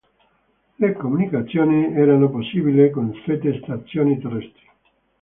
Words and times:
Le 0.79 0.93
comunicazioni 0.93 1.93
erano 1.93 2.31
possibili 2.31 2.89
con 2.89 3.13
sette 3.23 3.59
stazioni 3.61 4.19
terrestri. 4.19 4.67